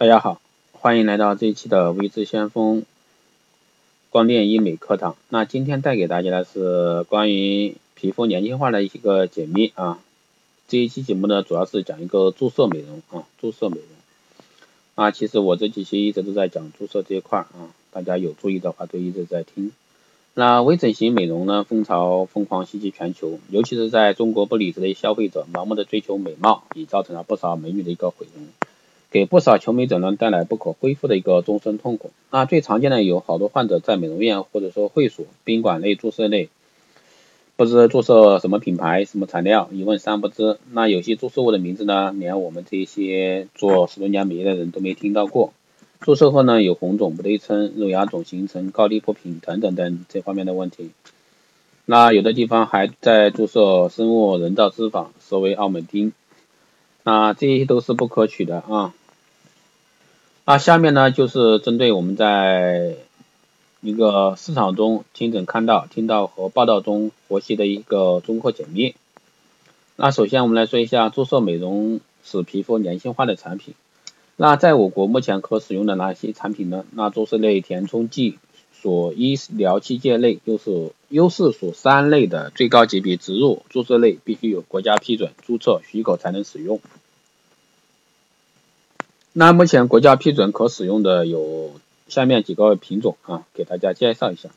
[0.00, 0.40] 大家好，
[0.70, 2.84] 欢迎来到这一期的微智先锋
[4.10, 5.16] 光电医美课堂。
[5.28, 9.98] 那今天带给大家的是关于皮肤年轻化的一个解密啊。
[10.68, 13.86] 这一期节目呢，主要是讲一个注射美容啊，注射美容。
[14.94, 19.72] 啊，其实我这几期一直都在讲注射这一块啊，大家有注意的话都一直在听。
[20.34, 28.46] 那微整形美容呢，风潮疯狂袭击全球，尤其是在中国不理智的消费者盲目的追求美貌，已造成了不少美女的一个毁容，
[29.10, 32.10] 给不少求美者呢带来不可恢复的一个终身痛苦。
[32.30, 36.50] 那最常见的有好多患者在美容院或者说会所、宾馆内注射内，
[37.56, 40.58] 不知注射什么品牌、什么材料，一问三不知。
[40.72, 45.52] 那有些注射物的名字呢，连我们这些做十多年美业的人都没听到过。
[46.00, 50.90] 注射后呢，有红肿不对称、肉芽肿形成、高低不平等等等这方面的问题。
[51.86, 56.12] 那有的地方还在注射生物人造脂肪，所谓奥美丁。
[57.10, 58.92] 那这些都是不可取的啊。
[60.44, 62.96] 那下面呢，就是针对我们在
[63.80, 68.94] 一个市场中亲诊看到、听到和报道中获悉的一个综合解密。
[69.96, 73.72] 那首先我们来说一下注射美容使皮肤年轻化的产品。
[74.36, 76.84] 那在我国目前可使用的哪些产品呢？
[76.90, 78.38] 那注射类填充剂
[78.82, 86.80] 所医疗器械类又是优势属三类的最高级别植入注射类必须有国家批准注册许可才能使用。
[89.40, 91.70] 那目前国家批准可使用的有
[92.08, 94.48] 下面几个品种啊，给大家介绍一下。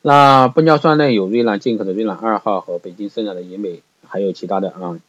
[0.00, 5.00] 那玻尿酸类有瑞兰进口的瑞兰二号和北京生产的医美，还有其他的啊，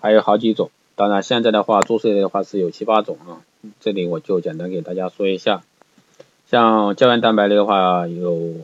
[0.00, 0.72] 还有好几种。
[0.96, 3.46] 当然，现在的话，注射的话是有七八种啊，
[3.78, 5.62] 这里我就简单给大家说一下。
[6.50, 8.54] 像胶原蛋白类的话，有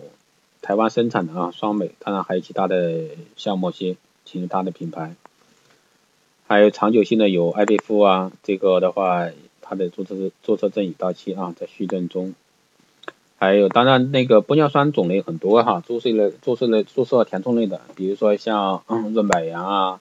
[0.61, 3.05] 台湾生产的啊，双美，当然还有其他的
[3.37, 5.15] 像某些其他的品牌。
[6.49, 9.29] 还有长久性的有艾贝夫啊，这个的话，
[9.61, 12.35] 它的注册注册证已到期啊，在续证中。
[13.39, 18.83] 还有，当然那个玻尿酸种类很多哈，注射类、注射类、注射填充类的，比如说像
[19.13, 20.01] 润百杨啊。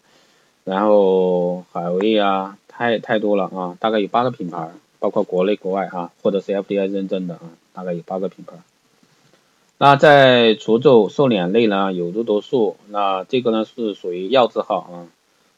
[0.64, 7.42] 然后海威啊，太太多了啊，大概有八个品牌，包括国内国外啊，或者是 FDA 认证的啊，
[7.74, 8.54] 大概有八个品牌。
[9.78, 15.06] 那在除皱瘦脸类呢，有肉毒素，那这个呢是属于药字号啊。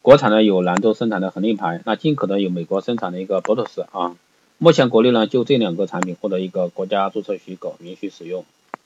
[0.07, 4.16] 国产的有兰州生产的恒力牌，那进口的有美国生产的一个 Botox 啊。
[4.57, 8.45] 目前国内呢就这两个产品获得一个国家注册许可，允许使用。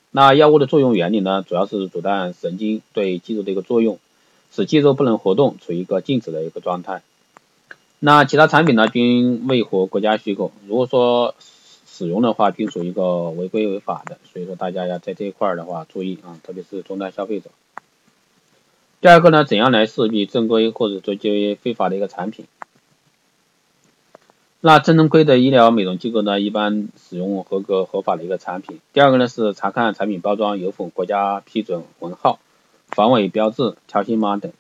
[0.09, 3.99] 那药物的作用原理呢，主要是阻断神经对肌肉的一个作用。
[4.51, 7.03] 使肌肉不能活动，处于一个静止的一个状态。
[7.99, 10.49] 那其他产品呢，均未获国家许可。
[10.67, 11.35] 如果说
[11.85, 14.17] 使用的话，均属于一个违规违法的。
[14.33, 17.51] 所以说大家要在这一块的话注意啊，特别是终端消费者。
[19.01, 22.45] 第二个呢，怎样来识别正规或者说就非法的一个产品？
[24.59, 28.79] 那正规的医疗美容机构呢，一般使用合格合法的一个产品。
[28.93, 32.39] 第二个呢，是查看产品包装有否国家批准文号。
[32.89, 34.51] 防伪标志、条形码等。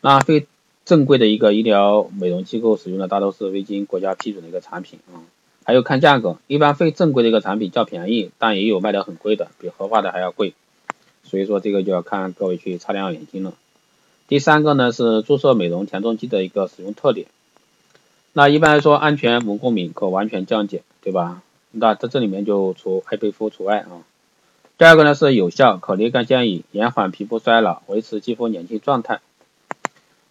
[0.00, 0.46] 那非
[0.84, 5.26] 正规的一个医疗美容机构使用的大多是未经国家批准的一个产品啊。
[5.64, 10.54] 还有看价格，一般非正规的一个产品较便宜，但也有卖的很贵的，比合法的还要贵。
[11.24, 13.54] 所以说这个就要看各位去擦亮眼睛了。
[14.30, 17.26] 第三个呢是注射美容填充剂的一个使用特点。
[18.32, 21.42] 那一般来说安全无过敏，可完全降解，对吧？
[21.72, 24.06] 那在这里面就除艾贝夫除外啊。
[24.78, 29.18] 第二个呢是有效，可立竿见影，延缓皮肤衰老，维持肌肤年轻状态。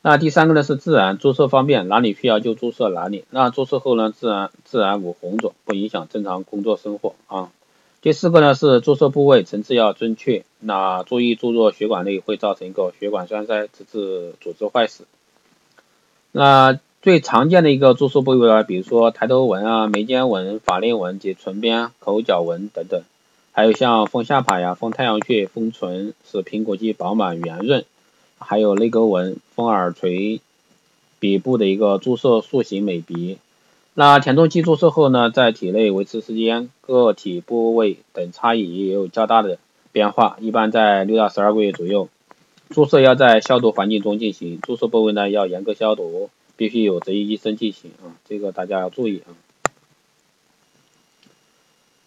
[0.01, 3.25] 那第三个呢是自然，注射方便，哪里需要就注射哪里。
[3.31, 7.51] 那注射后呢自然自然无红肿，不影响正常工作生活啊。
[8.01, 15.05] 第四个呢是注射部位层次要准确，那注意注入血管内会造成一个血管栓塞，直至组织坏死。
[16.31, 23.01] 那最常见的一个注射部位呢，比如说抬头纹啊、眉间纹、法令纹及唇边、口角纹等等。
[23.51, 27.81] 还有像丰下巴呀、丰太阳穴、丰唇，使苹果肌饱满圆润；
[28.37, 30.39] 还有泪沟纹、丰耳垂、
[31.19, 33.37] 鼻部的一个注射塑形美鼻。
[33.99, 39.57] 那填充剂注射后呢，在体内维持时间、个体部位等差异也有较大的
[39.91, 42.07] 变化，一般在六到十二个月左右。
[42.69, 49.35] 注射要在消毒环境中进行，注射部位呢要严格消毒，必须有执业医生进行啊，这个大家要注意啊。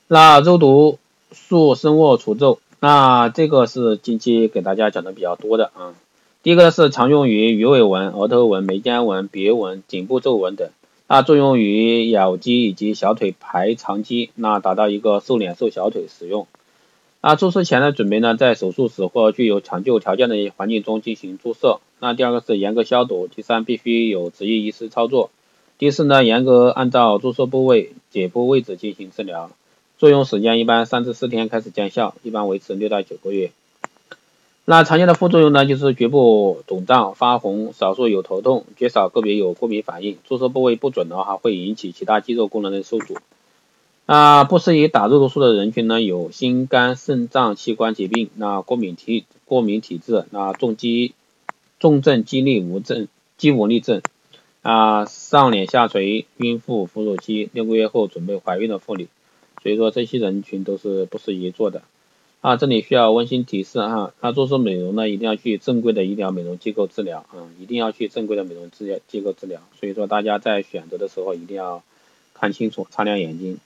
[0.09, 0.99] 那肉毒。
[1.35, 5.95] 素生物除皱，那这个是近期给大家讲的比较多的啊。
[6.43, 10.69] 第一个是常用于鱼尾纹、额头纹、眉间纹、鼻纹、颈部皱纹等，
[11.15, 16.47] 那作用于咬肌以及小腿排长肌，那达到一个瘦脸瘦小腿使用。
[17.21, 21.81] 那注射前的准备呢，在手术室或具有抢救条件的环境中进行注射。
[22.01, 25.31] 那第二个是严格消毒，第三必须有执业医师操作。
[25.77, 29.51] 第四呢，严格按照注射部位、解剖位置进行治疗，
[29.99, 33.51] 作用时间一般三至四天开始见效，一般维持六到九个月。
[34.65, 40.19] 那常见的副作用呢，就是局部肿胀、发红，少数有头痛，绝少个别有过敏反应。
[40.25, 43.17] 注射部位不准的话，会引起其他肌肉功能的受阻。
[44.07, 51.15] 那不适宜打肉毒素的人群呢，有心肝肾脏器官疾病，那过敏体过敏体质，那重肌
[51.81, 54.01] 重症肌力无症肌无力症，
[54.63, 59.09] 啊上脸下垂，孕妇、哺乳期、六个月后准备怀孕的妇女，
[59.61, 61.83] 所以说这些人群都是不适宜做的。
[62.43, 69.61] 啊，这里需要温馨提示哈，那做做美容呢，一定要去正规的医疗美容机构治疗啊，一定要去正规的美容治疗机构治疗。
[69.79, 71.85] 所以说大家在选择的时候一定要
[72.35, 73.59] 看清楚，擦亮眼睛，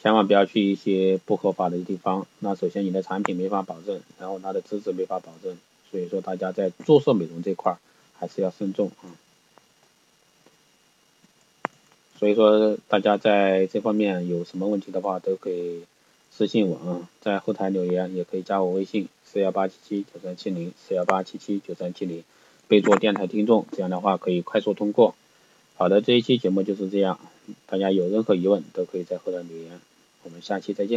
[0.00, 2.28] 千万不要去一些不合法的地方。
[2.38, 5.58] 那首先你的产品没法保证，然后它的资质没法保证，
[5.90, 7.78] 所以说大家在注射美容这块
[8.16, 9.10] 还是要慎重啊。
[12.16, 15.82] 所以说大家在这方面有什么问题的话，都可以。
[16.38, 22.22] 私信我啊，在后台留言，也可以加我微信四幺八七七九三七零四幺八七七九三七零，
[22.68, 25.16] 备注电台听众，这样的话可以快速通过。
[25.74, 27.18] 好的，这一期节目就是这样，
[27.66, 29.80] 大家有任何疑问都可以在后台留言，
[30.22, 30.96] 我们下期再见。